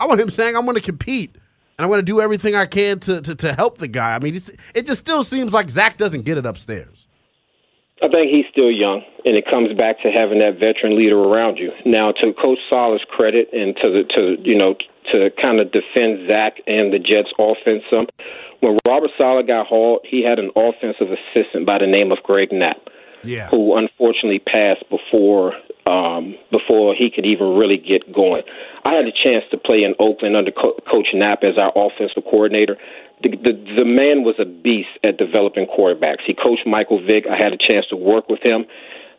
I 0.00 0.06
want 0.06 0.20
him 0.20 0.28
saying 0.28 0.56
I'm 0.56 0.64
going 0.64 0.76
to 0.76 0.82
compete 0.82 1.36
and 1.78 1.84
I'm 1.84 1.90
going 1.90 2.00
to 2.00 2.04
do 2.04 2.20
everything 2.20 2.56
I 2.56 2.66
can 2.66 2.98
to, 3.00 3.20
to 3.22 3.34
to 3.36 3.52
help 3.54 3.78
the 3.78 3.88
guy. 3.88 4.14
I 4.14 4.18
mean, 4.18 4.34
it 4.74 4.86
just 4.86 4.98
still 4.98 5.22
seems 5.22 5.52
like 5.52 5.70
Zach 5.70 5.96
doesn't 5.96 6.22
get 6.22 6.36
it 6.36 6.44
upstairs. 6.44 7.06
I 8.02 8.08
think 8.08 8.30
he's 8.30 8.46
still 8.50 8.70
young, 8.70 9.02
and 9.24 9.36
it 9.36 9.44
comes 9.48 9.76
back 9.76 10.00
to 10.02 10.10
having 10.10 10.38
that 10.38 10.58
veteran 10.58 10.96
leader 10.96 11.18
around 11.18 11.58
you. 11.58 11.72
Now, 11.84 12.12
to 12.12 12.32
Coach 12.32 12.58
Saleh's 12.68 13.02
credit, 13.08 13.48
and 13.52 13.76
to 13.76 13.90
the 13.90 14.04
to 14.14 14.36
you 14.42 14.56
know 14.56 14.74
to 15.12 15.30
kind 15.40 15.60
of 15.60 15.72
defend 15.72 16.28
Zach 16.28 16.54
and 16.66 16.92
the 16.92 16.98
Jets' 16.98 17.32
offense 17.38 17.82
some, 17.90 18.06
when 18.60 18.78
Robert 18.86 19.10
Saleh 19.16 19.46
got 19.46 19.66
hauled, 19.66 20.00
he 20.04 20.24
had 20.24 20.38
an 20.38 20.50
offensive 20.56 21.08
assistant 21.12 21.66
by 21.66 21.78
the 21.78 21.86
name 21.86 22.12
of 22.12 22.18
Greg 22.22 22.52
Knapp. 22.52 22.78
Yeah. 23.24 23.48
who 23.50 23.76
unfortunately 23.76 24.38
passed 24.38 24.84
before 24.88 25.52
um, 25.86 26.36
before 26.52 26.94
he 26.94 27.10
could 27.10 27.26
even 27.26 27.56
really 27.56 27.76
get 27.76 28.12
going. 28.12 28.42
I 28.84 28.94
had 28.94 29.06
a 29.06 29.12
chance 29.12 29.44
to 29.50 29.58
play 29.58 29.82
in 29.82 29.94
Oakland 29.98 30.36
under 30.36 30.52
Co- 30.52 30.78
Coach 30.88 31.08
Knapp 31.14 31.42
as 31.42 31.58
our 31.58 31.72
offensive 31.74 32.22
coordinator. 32.24 32.76
The, 33.22 33.30
the 33.30 33.52
the 33.76 33.84
man 33.84 34.22
was 34.22 34.36
a 34.38 34.44
beast 34.44 34.94
at 35.02 35.16
developing 35.18 35.66
quarterbacks. 35.66 36.22
He 36.26 36.34
coached 36.34 36.64
Michael 36.64 37.04
Vick. 37.04 37.24
I 37.26 37.36
had 37.36 37.52
a 37.52 37.58
chance 37.58 37.86
to 37.90 37.96
work 37.96 38.28
with 38.28 38.40
him. 38.40 38.66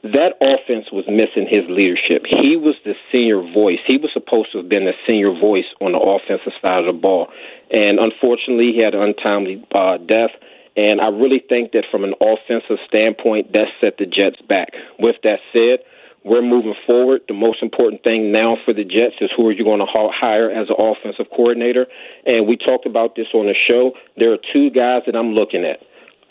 That 0.02 0.40
offense 0.40 0.88
was 0.92 1.04
missing 1.12 1.44
his 1.44 1.68
leadership. 1.68 2.24
He 2.24 2.56
was 2.56 2.76
the 2.86 2.96
senior 3.12 3.42
voice. 3.42 3.80
He 3.86 3.98
was 3.98 4.12
supposed 4.14 4.52
to 4.54 4.60
have 4.60 4.70
been 4.70 4.86
the 4.86 4.96
senior 5.06 5.36
voice 5.36 5.68
on 5.82 5.92
the 5.92 6.00
offensive 6.00 6.54
side 6.62 6.88
of 6.88 6.96
the 6.96 7.00
ball, 7.00 7.28
and 7.70 8.00
unfortunately, 8.00 8.72
he 8.72 8.80
had 8.80 8.96
an 8.96 9.04
untimely 9.04 9.64
uh, 9.76 9.98
death. 9.98 10.32
And 10.78 11.02
I 11.02 11.08
really 11.10 11.44
think 11.44 11.74
that 11.74 11.84
from 11.92 12.06
an 12.06 12.14
offensive 12.22 12.80
standpoint, 12.88 13.52
that 13.52 13.68
set 13.82 13.98
the 13.98 14.06
Jets 14.06 14.40
back. 14.48 14.72
With 14.98 15.18
that 15.24 15.40
said, 15.52 15.84
we're 16.24 16.42
moving 16.42 16.76
forward. 16.86 17.22
The 17.28 17.34
most 17.34 17.64
important 17.64 18.04
thing 18.04 18.32
now 18.32 18.58
for 18.64 18.74
the 18.74 18.84
Jets 18.84 19.16
is 19.20 19.32
who 19.36 19.48
are 19.48 19.52
you 19.52 19.64
going 19.64 19.80
to 19.80 19.88
hire 19.88 20.50
as 20.50 20.70
an 20.70 20.76
offensive 20.80 21.28
coordinator? 21.36 21.88
And 22.26 22.48
we 22.48 22.56
talked 22.56 22.86
about 22.86 23.16
this 23.16 23.28
on 23.34 23.48
the 23.48 23.56
show. 23.56 23.92
There 24.16 24.32
are 24.32 24.38
two 24.54 24.70
guys 24.70 25.04
that 25.06 25.16
I'm 25.16 25.32
looking 25.32 25.66
at. 25.66 25.80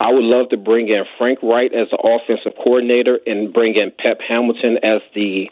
I 0.01 0.13
would 0.13 0.25
love 0.25 0.51
to 0.51 0.57
bring 0.57 0.89
in 0.89 1.05
Frank 1.17 1.41
Reich 1.43 1.73
as 1.73 1.89
the 1.91 1.99
offensive 1.99 2.53
coordinator 2.57 3.19
and 3.27 3.53
bring 3.53 3.75
in 3.75 3.91
Pep 3.99 4.21
Hamilton 4.27 4.79
as 4.83 5.01
the 5.15 5.51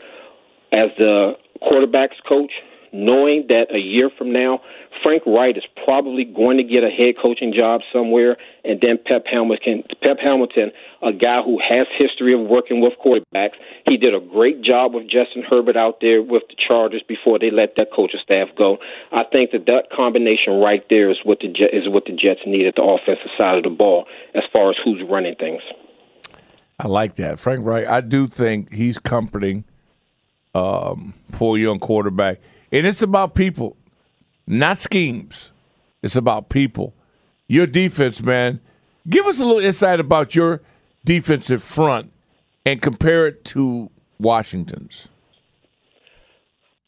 as 0.73 0.91
the 0.99 1.37
quarterbacks 1.63 2.23
coach, 2.29 2.53
knowing 2.93 3.47
that 3.49 3.75
a 3.75 3.79
year 3.79 4.11
from 4.17 4.33
now 4.33 4.61
Frank 5.03 5.25
Reich 5.27 5.57
is 5.57 5.65
probably 5.85 6.25
going 6.25 6.57
to 6.57 6.65
get 6.65 6.85
a 6.85 6.91
head 6.91 7.15
coaching 7.21 7.53
job 7.53 7.81
somewhere, 7.93 8.37
and 8.65 8.81
then 8.81 8.99
Pep 9.05 9.25
Hamilton, 9.31 9.85
Pep 10.03 10.19
Hamilton, 10.23 10.73
a 11.03 11.13
guy 11.13 11.43
who 11.43 11.59
has 11.59 11.87
history 11.99 12.35
of 12.35 12.41
working 12.49 12.81
with 12.81 12.95
quarterbacks. 13.05 13.57
He 13.87 13.97
did 13.97 14.15
a 14.15 14.21
great 14.21 14.63
job 14.63 14.95
with 14.95 15.05
Justin 15.05 15.43
Herbert 15.49 15.77
out 15.77 15.99
there 16.01 16.23
with 16.23 16.45
the 16.49 16.57
Chargers 16.57 17.03
before 17.07 17.39
they 17.39 17.51
let 17.51 17.77
that 17.77 17.89
coaching 17.95 18.21
staff 18.23 18.49
go. 18.57 18.79
I 19.13 19.25
think 19.31 19.51
that 19.53 19.67
that 19.67 19.91
combination 19.95 20.55
right 20.55 20.85
there 20.89 21.11
is 21.11 21.19
what 21.25 21.41
the 21.41 21.49
is 21.49 21.89
what 21.89 22.05
the 22.07 22.13
Jets 22.13 22.41
need 22.47 22.67
at 22.67 22.75
the 22.77 22.83
offensive 22.83 23.31
side 23.37 23.59
of 23.59 23.65
the 23.65 23.71
ball 23.71 24.07
as 24.35 24.43
far 24.53 24.71
as 24.71 24.77
who's 24.85 25.03
running 25.09 25.35
things. 25.37 25.63
I 26.79 26.89
like 26.89 27.17
that, 27.17 27.39
Frank 27.39 27.65
Reich. 27.65 27.87
I 27.87 28.03
do 28.03 28.27
think 28.27 28.73
he's 28.73 28.99
comforting 28.99 29.65
um, 30.55 31.15
for 31.33 31.57
a 31.57 31.61
young 31.61 31.79
quarterback, 31.79 32.39
and 32.73 32.87
it's 32.87 33.03
about 33.03 33.35
people 33.35 33.77
not 34.47 34.79
schemes. 34.79 35.53
It's 36.03 36.17
about 36.17 36.49
people. 36.49 36.95
Your 37.49 37.67
defense, 37.67 38.23
man. 38.23 38.61
Give 39.09 39.27
us 39.27 39.41
a 39.41 39.45
little 39.45 39.63
insight 39.63 40.01
about 40.01 40.35
your 40.35 40.63
defensive 41.05 41.63
front 41.63 42.13
and 42.65 42.81
compare 42.81 43.27
it 43.27 43.45
to 43.47 43.91
Washington's. 44.19 45.09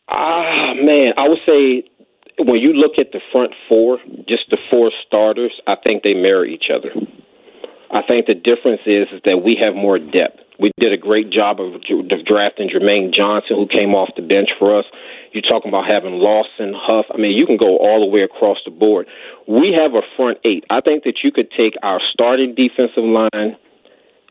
Ah, 0.08 0.74
man, 0.74 1.12
I 1.16 1.28
would 1.28 1.38
say 1.46 1.84
when 2.38 2.60
you 2.60 2.72
look 2.72 2.92
at 2.98 3.12
the 3.12 3.20
front 3.32 3.52
four, 3.68 3.98
just 4.28 4.44
the 4.50 4.58
four 4.70 4.90
starters, 5.06 5.52
I 5.66 5.74
think 5.82 6.02
they 6.02 6.14
mirror 6.14 6.46
each 6.46 6.70
other. 6.74 6.90
I 7.90 8.02
think 8.06 8.26
the 8.26 8.34
difference 8.34 8.82
is, 8.86 9.08
is 9.12 9.20
that 9.24 9.38
we 9.44 9.56
have 9.60 9.74
more 9.74 9.98
depth. 9.98 10.40
We 10.58 10.72
did 10.80 10.92
a 10.92 10.96
great 10.96 11.30
job 11.30 11.60
of, 11.60 11.80
drafting 12.26 12.68
Jermaine 12.68 13.14
Johnson, 13.14 13.56
who 13.56 13.68
came 13.68 13.94
off 13.94 14.10
the 14.16 14.22
bench 14.22 14.50
for 14.58 14.76
us. 14.76 14.84
You're 15.32 15.42
talking 15.42 15.68
about 15.68 15.86
having 15.86 16.14
Lawson, 16.14 16.74
Huff. 16.74 17.06
I 17.14 17.16
mean, 17.16 17.36
you 17.36 17.46
can 17.46 17.56
go 17.56 17.78
all 17.78 18.00
the 18.00 18.10
way 18.10 18.22
across 18.22 18.58
the 18.64 18.72
board. 18.72 19.06
We 19.46 19.72
have 19.78 19.94
a 19.94 20.02
front 20.16 20.38
eight. 20.44 20.64
I 20.68 20.80
think 20.80 21.04
that 21.04 21.22
you 21.22 21.30
could 21.30 21.50
take 21.52 21.74
our 21.82 22.00
starting 22.12 22.54
defensive 22.56 23.04
line 23.04 23.56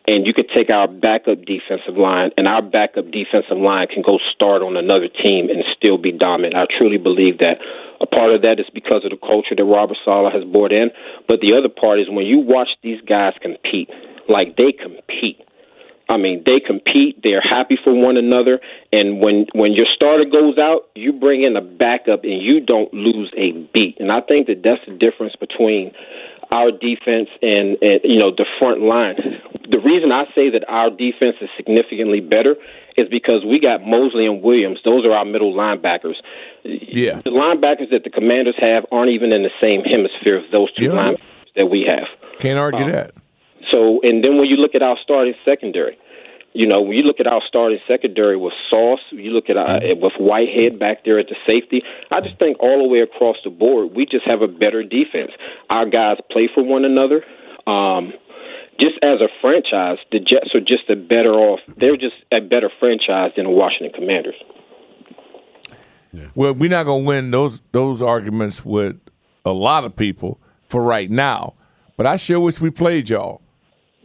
and 0.07 0.25
you 0.25 0.33
could 0.33 0.49
take 0.55 0.69
our 0.69 0.87
backup 0.87 1.43
defensive 1.43 1.97
line, 1.97 2.31
and 2.37 2.47
our 2.47 2.61
backup 2.61 3.11
defensive 3.11 3.57
line 3.57 3.87
can 3.87 4.01
go 4.01 4.17
start 4.33 4.61
on 4.61 4.77
another 4.77 5.09
team 5.09 5.49
and 5.49 5.65
still 5.75 5.97
be 5.97 6.13
dominant. 6.13 6.55
I 6.55 6.65
truly 6.77 6.97
believe 6.97 7.39
that. 7.39 7.59
A 7.99 8.05
part 8.05 8.31
of 8.31 8.41
that 8.43 8.59
is 8.59 8.67
because 8.73 9.03
of 9.03 9.11
the 9.11 9.17
culture 9.17 9.55
that 9.55 9.63
Robert 9.63 9.97
Saleh 10.05 10.31
has 10.31 10.43
brought 10.45 10.71
in, 10.71 10.91
but 11.27 11.41
the 11.41 11.51
other 11.57 11.67
part 11.67 11.99
is 11.99 12.07
when 12.09 12.25
you 12.25 12.39
watch 12.39 12.69
these 12.83 13.01
guys 13.01 13.33
compete, 13.41 13.89
like 14.29 14.55
they 14.55 14.71
compete. 14.71 15.41
I 16.09 16.17
mean, 16.17 16.43
they 16.45 16.59
compete. 16.59 17.19
They're 17.21 17.41
happy 17.41 17.77
for 17.83 17.93
one 17.93 18.17
another. 18.17 18.59
And 18.91 19.19
when 19.19 19.47
when 19.53 19.73
your 19.73 19.85
starter 19.93 20.25
goes 20.25 20.57
out, 20.57 20.89
you 20.95 21.11
bring 21.11 21.43
in 21.43 21.55
a 21.57 21.61
backup, 21.61 22.23
and 22.23 22.41
you 22.41 22.61
don't 22.61 22.93
lose 22.93 23.31
a 23.35 23.51
beat. 23.73 23.97
And 23.99 24.11
I 24.11 24.21
think 24.21 24.47
that 24.47 24.63
that's 24.63 24.81
the 24.87 24.93
difference 24.93 25.35
between 25.35 25.91
our 26.49 26.71
defense 26.71 27.27
and, 27.41 27.77
and 27.81 27.99
you 28.03 28.19
know 28.19 28.31
the 28.31 28.45
front 28.59 28.81
line. 28.81 29.15
The 29.69 29.79
reason 29.79 30.11
I 30.11 30.25
say 30.33 30.49
that 30.51 30.63
our 30.69 30.89
defense 30.89 31.35
is 31.41 31.49
significantly 31.57 32.21
better 32.21 32.55
is 32.95 33.07
because 33.09 33.43
we 33.45 33.59
got 33.59 33.83
Mosley 33.83 34.25
and 34.25 34.41
Williams. 34.41 34.79
Those 34.85 35.05
are 35.05 35.11
our 35.11 35.25
middle 35.25 35.53
linebackers. 35.53 36.15
Yeah, 36.63 37.21
the 37.21 37.31
linebackers 37.31 37.91
that 37.91 38.03
the 38.05 38.09
Commanders 38.09 38.55
have 38.59 38.85
aren't 38.91 39.11
even 39.11 39.33
in 39.33 39.43
the 39.43 39.51
same 39.59 39.83
hemisphere 39.83 40.37
as 40.37 40.51
those 40.51 40.73
two 40.75 40.85
yeah. 40.85 40.91
linebackers 40.91 41.21
that 41.57 41.65
we 41.65 41.83
have. 41.83 42.07
Can't 42.39 42.59
argue 42.59 42.85
um, 42.85 42.91
that. 42.91 43.11
So, 43.71 43.99
and 44.03 44.23
then 44.23 44.37
when 44.37 44.47
you 44.47 44.57
look 44.57 44.75
at 44.75 44.81
our 44.81 44.97
starting 45.03 45.33
secondary, 45.43 45.97
you 46.53 46.65
know, 46.65 46.81
when 46.81 46.97
you 46.97 47.03
look 47.03 47.19
at 47.19 47.27
our 47.27 47.41
starting 47.47 47.79
secondary 47.87 48.35
with 48.35 48.53
Sauce, 48.69 49.01
you 49.11 49.31
look 49.31 49.49
at 49.49 49.57
our, 49.57 49.79
mm-hmm. 49.79 50.01
with 50.01 50.13
Whitehead 50.19 50.79
back 50.79 51.05
there 51.05 51.19
at 51.19 51.27
the 51.27 51.35
safety. 51.45 51.83
I 52.09 52.21
just 52.21 52.39
think 52.39 52.57
all 52.59 52.81
the 52.81 52.87
way 52.87 53.01
across 53.01 53.35
the 53.43 53.51
board, 53.51 53.91
we 53.95 54.05
just 54.05 54.25
have 54.25 54.41
a 54.41 54.47
better 54.47 54.81
defense. 54.81 55.31
Our 55.69 55.87
guys 55.87 56.17
play 56.31 56.49
for 56.53 56.63
one 56.63 56.83
another. 56.83 57.23
Um, 57.67 58.13
just 58.79 58.95
as 59.03 59.21
a 59.21 59.27
franchise, 59.41 59.97
the 60.11 60.19
Jets 60.19 60.53
are 60.55 60.59
just 60.59 60.89
a 60.89 60.95
better 60.95 61.33
off. 61.33 61.59
They're 61.77 61.97
just 61.97 62.15
a 62.31 62.39
better 62.39 62.71
franchise 62.79 63.31
than 63.35 63.45
the 63.45 63.51
Washington 63.51 63.91
Commanders. 63.93 64.35
Yeah. 66.11 66.27
Well, 66.33 66.53
we're 66.53 66.69
not 66.69 66.85
going 66.85 67.03
to 67.03 67.07
win 67.07 67.31
those 67.31 67.61
those 67.71 68.01
arguments 68.01 68.65
with 68.65 68.97
a 69.45 69.51
lot 69.51 69.83
of 69.83 69.95
people 69.95 70.39
for 70.69 70.81
right 70.81 71.09
now, 71.09 71.53
but 71.97 72.05
I 72.05 72.15
sure 72.15 72.39
wish 72.39 72.61
we 72.61 72.69
played 72.71 73.09
y'all. 73.09 73.41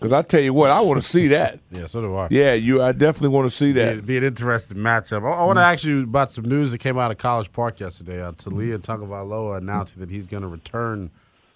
Because 0.02 0.12
I 0.12 0.22
tell 0.22 0.40
you 0.40 0.52
what, 0.52 0.70
I 0.70 0.80
want 0.80 1.00
to 1.00 1.06
see 1.06 1.28
that. 1.28 1.60
yeah, 1.70 1.86
so 1.86 2.00
do 2.00 2.14
I. 2.16 2.28
Yeah, 2.30 2.54
you. 2.54 2.82
I 2.82 2.92
definitely 2.92 3.28
want 3.28 3.48
to 3.48 3.54
see 3.54 3.72
that. 3.72 3.92
It'd 3.92 4.06
be 4.06 4.16
an 4.16 4.24
interesting 4.24 4.78
matchup. 4.78 5.22
I, 5.22 5.32
I 5.32 5.44
want 5.44 5.58
to 5.58 5.62
mm. 5.62 5.72
ask 5.72 5.84
you 5.84 6.02
about 6.02 6.30
some 6.30 6.44
news 6.44 6.72
that 6.72 6.78
came 6.78 6.98
out 6.98 7.10
of 7.10 7.18
College 7.18 7.52
Park 7.52 7.80
yesterday. 7.80 8.20
Uh, 8.20 8.32
Taulia 8.32 8.78
Tagovailoa 8.78 9.58
announcing 9.58 10.00
that 10.00 10.10
he's 10.10 10.26
going 10.26 10.42
to 10.42 10.48
return 10.48 11.10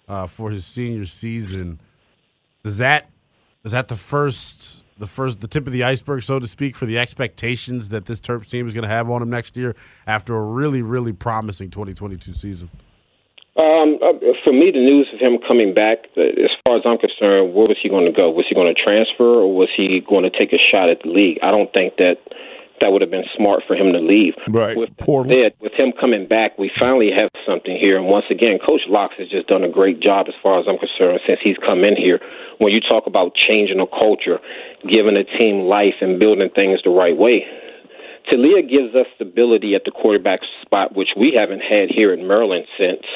uh, 0.07 0.27
for 0.27 0.51
his 0.51 0.65
senior 0.65 1.05
season. 1.05 1.79
Is 2.63 2.77
that 2.77 3.09
is 3.63 3.71
that 3.71 3.87
the 3.89 3.95
first 3.95 4.83
the 4.97 5.07
first 5.07 5.41
the 5.41 5.47
tip 5.47 5.67
of 5.67 5.73
the 5.73 5.83
iceberg, 5.83 6.23
so 6.23 6.39
to 6.39 6.47
speak, 6.47 6.75
for 6.75 6.85
the 6.85 6.97
expectations 6.97 7.89
that 7.89 8.05
this 8.05 8.19
Terps 8.19 8.47
team 8.47 8.67
is 8.67 8.73
going 8.73 8.83
to 8.83 8.89
have 8.89 9.09
on 9.09 9.21
him 9.21 9.29
next 9.29 9.57
year 9.57 9.75
after 10.05 10.35
a 10.35 10.41
really 10.41 10.81
really 10.81 11.13
promising 11.13 11.69
2022 11.69 12.33
season? 12.33 12.69
Um, 13.57 13.97
uh, 14.05 14.13
for 14.45 14.53
me, 14.53 14.69
the 14.69 14.85
news 14.85 15.09
of 15.09 15.19
him 15.19 15.41
coming 15.41 15.73
back, 15.73 16.05
uh, 16.13 16.21
as 16.45 16.53
far 16.61 16.77
as 16.77 16.85
I'm 16.85 17.01
concerned, 17.01 17.57
where 17.57 17.65
was 17.65 17.81
he 17.81 17.89
going 17.89 18.05
to 18.05 18.13
go? 18.13 18.29
Was 18.29 18.45
he 18.45 18.53
going 18.53 18.69
to 18.69 18.77
transfer, 18.77 19.41
or 19.41 19.49
was 19.49 19.69
he 19.75 19.97
going 20.05 20.29
to 20.29 20.29
take 20.29 20.53
a 20.53 20.61
shot 20.61 20.93
at 20.93 21.01
the 21.01 21.09
league? 21.09 21.41
I 21.41 21.49
don't 21.49 21.73
think 21.73 21.97
that 21.97 22.21
that 22.81 22.93
would 22.93 23.01
have 23.01 23.09
been 23.09 23.25
smart 23.33 23.65
for 23.65 23.73
him 23.73 23.93
to 23.93 23.97
leave. 23.97 24.37
Right. 24.45 24.77
With 24.77 24.93
that, 25.01 25.57
with 25.57 25.73
him 25.73 25.89
coming 25.89 26.29
back, 26.29 26.53
we 26.61 26.69
finally 26.77 27.09
have 27.09 27.33
something 27.49 27.73
here. 27.73 27.97
And 27.97 28.05
once 28.05 28.29
again, 28.29 28.61
Coach 28.61 28.85
Locks 28.85 29.17
has 29.17 29.25
just 29.33 29.49
done 29.49 29.63
a 29.63 29.71
great 29.73 30.05
job, 30.05 30.29
as 30.29 30.37
far 30.37 30.61
as 30.61 30.69
I'm 30.69 30.77
concerned, 30.77 31.17
since 31.25 31.41
he's 31.41 31.57
come 31.57 31.81
in 31.81 31.97
here. 31.97 32.21
When 32.61 32.69
you 32.69 32.77
talk 32.77 33.09
about 33.09 33.33
changing 33.33 33.81
a 33.81 33.89
culture, 33.89 34.37
giving 34.85 35.17
a 35.17 35.25
team 35.25 35.65
life, 35.65 35.97
and 36.01 36.21
building 36.21 36.53
things 36.53 36.77
the 36.85 36.93
right 36.93 37.17
way, 37.17 37.41
Taulia 38.29 38.61
gives 38.61 38.93
us 38.93 39.09
stability 39.15 39.73
at 39.73 39.81
the 39.81 39.91
quarterback 39.91 40.41
spot, 40.61 40.93
which 40.93 41.17
we 41.17 41.33
haven't 41.33 41.65
had 41.65 41.89
here 41.89 42.13
in 42.13 42.27
Maryland 42.27 42.69
since– 42.77 43.01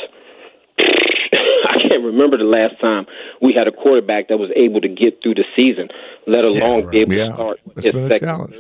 I 1.70 1.78
can't 1.88 2.04
remember 2.04 2.38
the 2.38 2.44
last 2.44 2.80
time 2.80 3.06
we 3.42 3.54
had 3.54 3.68
a 3.68 3.72
quarterback 3.72 4.28
that 4.30 4.38
was 4.38 4.50
able 4.56 4.82
to 4.82 4.90
get 4.90 5.22
through 5.22 5.36
the 5.36 5.46
season, 5.56 5.90
let 6.28 6.46
alone 6.46 6.56
yeah, 6.56 6.86
right. 6.86 6.92
be 6.92 7.00
able 7.00 7.14
yeah. 7.14 7.28
to 7.28 7.34
start 7.34 7.60
his 7.76 7.86
second. 7.86 8.20
Challenge. 8.20 8.58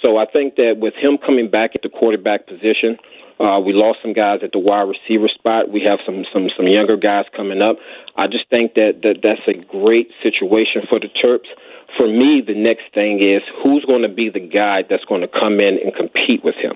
So 0.00 0.18
I 0.18 0.26
think 0.26 0.56
that 0.56 0.76
with 0.78 0.94
him 0.94 1.16
coming 1.16 1.48
back 1.48 1.72
at 1.74 1.82
the 1.82 1.88
quarterback 1.88 2.46
position, 2.46 2.98
uh, 3.40 3.58
we 3.58 3.72
lost 3.72 3.98
some 4.02 4.12
guys 4.12 4.40
at 4.42 4.52
the 4.52 4.58
wide 4.58 4.86
receiver 4.86 5.28
spot. 5.28 5.70
We 5.70 5.80
have 5.82 5.98
some 6.06 6.24
some 6.32 6.50
some 6.56 6.68
younger 6.68 6.96
guys 6.96 7.24
coming 7.34 7.62
up. 7.62 7.76
I 8.16 8.26
just 8.26 8.48
think 8.50 8.74
that, 8.74 9.02
that 9.02 9.22
that's 9.22 9.42
a 9.48 9.54
great 9.54 10.10
situation 10.22 10.82
for 10.88 11.00
the 11.00 11.08
Terps. 11.08 11.48
For 11.96 12.06
me, 12.06 12.42
the 12.46 12.54
next 12.54 12.92
thing 12.92 13.22
is 13.22 13.42
who's 13.62 13.84
going 13.86 14.02
to 14.02 14.08
be 14.08 14.28
the 14.28 14.40
guy 14.40 14.84
that's 14.88 15.04
going 15.04 15.22
to 15.22 15.28
come 15.28 15.58
in 15.58 15.78
and 15.82 15.94
compete 15.94 16.44
with 16.44 16.54
him. 16.56 16.74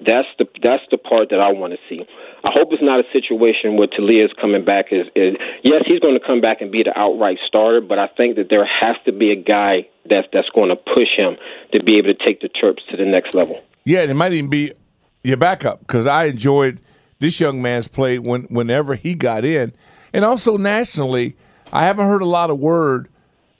That's 0.00 0.28
the 0.38 0.46
that's 0.62 0.84
the 0.90 0.98
part 0.98 1.30
that 1.30 1.40
I 1.40 1.52
want 1.52 1.74
to 1.74 1.78
see. 1.88 2.06
I 2.44 2.50
hope 2.52 2.68
it's 2.70 2.82
not 2.82 3.00
a 3.00 3.08
situation 3.12 3.76
where 3.76 3.88
Taulia 3.88 4.24
is 4.24 4.30
coming 4.40 4.64
back. 4.64 4.86
Is, 4.92 5.06
is 5.16 5.34
yes, 5.64 5.82
he's 5.86 5.98
going 6.00 6.18
to 6.18 6.24
come 6.24 6.40
back 6.40 6.60
and 6.60 6.70
be 6.70 6.82
the 6.84 6.96
outright 6.96 7.38
starter, 7.46 7.80
but 7.80 7.98
I 7.98 8.06
think 8.06 8.36
that 8.36 8.46
there 8.48 8.64
has 8.64 8.96
to 9.06 9.12
be 9.12 9.32
a 9.32 9.36
guy 9.36 9.88
that's 10.08 10.28
that's 10.32 10.48
going 10.50 10.68
to 10.68 10.76
push 10.76 11.08
him 11.16 11.36
to 11.72 11.82
be 11.82 11.98
able 11.98 12.14
to 12.14 12.24
take 12.24 12.40
the 12.40 12.48
Terps 12.48 12.86
to 12.90 12.96
the 12.96 13.04
next 13.04 13.34
level. 13.34 13.60
Yeah, 13.84 14.02
and 14.02 14.10
it 14.10 14.14
might 14.14 14.32
even 14.32 14.50
be 14.50 14.72
your 15.24 15.36
backup 15.36 15.80
because 15.80 16.06
I 16.06 16.26
enjoyed 16.26 16.80
this 17.18 17.40
young 17.40 17.60
man's 17.60 17.88
play 17.88 18.18
when 18.18 18.42
whenever 18.44 18.94
he 18.94 19.14
got 19.14 19.44
in, 19.44 19.72
and 20.12 20.24
also 20.24 20.56
nationally, 20.56 21.36
I 21.72 21.84
haven't 21.84 22.06
heard 22.06 22.22
a 22.22 22.26
lot 22.26 22.50
of 22.50 22.58
word, 22.58 23.08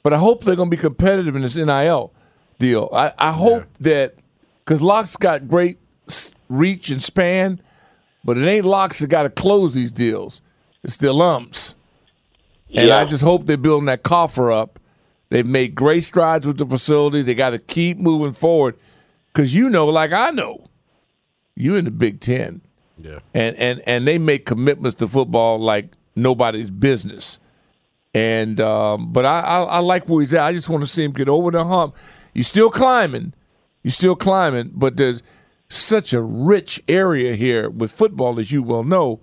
but 0.05 0.13
I 0.13 0.19
hope 0.19 0.45
they're 0.45 0.57
going 0.57 0.71
to 0.71 0.77
be 0.77 0.81
competitive 0.81 1.35
in 1.35 1.43
this 1.43 1.57
NIL 1.57 2.13
deal. 2.61 2.89
I, 2.93 3.13
I 3.19 3.33
hope 3.33 3.65
that 3.81 4.15
because 4.65 4.81
Locke's 4.81 5.17
got 5.17 5.49
great 5.49 5.79
reach 6.49 6.91
and 6.91 7.03
span, 7.03 7.61
but 8.29 8.37
it 8.37 8.47
ain't 8.47 8.67
Locks 8.67 8.99
that 8.99 9.07
got 9.07 9.23
to 9.23 9.31
close 9.31 9.73
these 9.73 9.91
deals. 9.91 10.43
It's 10.85 10.99
the 10.99 11.07
alums. 11.07 11.75
And 12.75 12.91
I 12.91 13.07
just 13.07 13.23
hope 13.25 13.47
they're 13.47 13.57
building 13.57 13.87
that 13.87 14.03
coffer 14.03 14.53
up. 14.53 14.79
They've 15.31 15.47
made 15.47 15.75
great 15.75 16.05
strides 16.05 16.47
with 16.47 16.59
the 16.59 16.67
facilities. 16.67 17.25
They 17.25 17.35
got 17.35 17.51
to 17.51 17.59
keep 17.59 17.97
moving 17.97 18.35
forward 18.35 18.77
because 19.33 19.55
you 19.55 19.71
know, 19.71 19.87
like 19.87 20.13
I 20.13 20.29
know, 20.29 20.67
you 21.57 21.75
in 21.77 21.87
the 21.87 21.91
Big 21.91 22.21
Ten, 22.21 22.61
Yeah. 22.99 23.21
and 23.33 23.57
and 23.57 23.81
and 23.87 24.07
they 24.07 24.19
make 24.19 24.45
commitments 24.45 24.97
to 24.99 25.09
football 25.09 25.59
like 25.59 25.87
nobody's 26.15 26.71
business. 26.71 27.39
And 28.13 28.61
um, 28.61 29.11
but 29.11 29.25
I, 29.25 29.41
I 29.41 29.63
I 29.63 29.79
like 29.79 30.07
where 30.07 30.21
he's 30.21 30.35
at. 30.35 30.43
I 30.43 30.53
just 30.53 30.69
want 30.69 30.83
to 30.83 30.87
see 30.87 31.03
him 31.03 31.13
get 31.13 31.31
over 31.31 31.51
the 31.51 31.65
hump. 31.65 31.95
You're 32.35 32.45
still 32.45 32.69
climbing, 32.69 33.33
you're 33.83 33.91
still 33.91 34.17
climbing, 34.17 34.73
but 34.75 34.99
there's 34.99 35.23
such 35.69 36.13
a 36.13 36.21
rich 36.23 36.83
area 36.89 37.35
here 37.35 37.69
with 37.69 37.91
football, 37.93 38.39
as 38.41 38.51
you 38.53 38.63
well 38.63 38.85
know, 38.85 39.21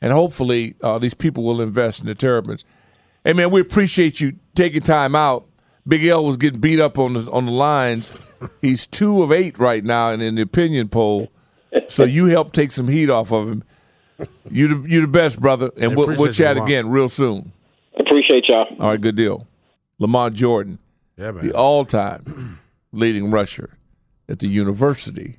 and 0.00 0.12
hopefully 0.12 0.74
uh, 0.82 0.98
these 0.98 1.14
people 1.14 1.44
will 1.44 1.60
invest 1.60 2.00
in 2.00 2.06
the 2.06 2.14
Terrapins. 2.14 2.64
Hey 3.24 3.32
man, 3.32 3.50
we 3.50 3.60
appreciate 3.60 4.20
you 4.20 4.34
taking 4.54 4.82
time 4.82 5.14
out. 5.14 5.46
Big 5.86 6.04
L 6.06 6.24
was 6.24 6.36
getting 6.36 6.60
beat 6.60 6.78
up 6.80 6.98
on 6.98 7.14
the 7.14 7.30
on 7.30 7.46
the 7.46 7.52
lines. 7.52 8.16
He's 8.62 8.86
two 8.86 9.22
of 9.22 9.32
eight 9.32 9.58
right 9.58 9.84
now 9.84 10.10
in, 10.10 10.20
in 10.20 10.36
the 10.36 10.42
opinion 10.42 10.88
poll. 10.88 11.30
So 11.88 12.04
you 12.04 12.26
helped 12.26 12.54
take 12.54 12.70
some 12.72 12.88
heat 12.88 13.10
off 13.10 13.32
of 13.32 13.48
him. 13.48 13.64
You 14.50 14.68
the 14.82 14.88
you 14.88 15.00
the 15.02 15.06
best, 15.06 15.40
brother, 15.40 15.70
and 15.78 15.96
we'll, 15.96 16.06
we'll 16.06 16.14
appreciate 16.16 16.26
you, 16.26 16.32
chat 16.44 16.56
Lamont. 16.56 16.70
again 16.70 16.88
real 16.90 17.08
soon. 17.08 17.52
Appreciate 17.98 18.44
y'all. 18.48 18.66
All 18.78 18.88
right, 18.90 19.00
good 19.00 19.16
deal. 19.16 19.46
Lamont 19.98 20.34
Jordan, 20.34 20.78
Yeah, 21.18 21.32
man. 21.32 21.46
the 21.46 21.52
all-time 21.54 22.58
leading 22.92 23.30
rusher 23.30 23.76
at 24.28 24.38
the 24.38 24.46
University 24.48 25.38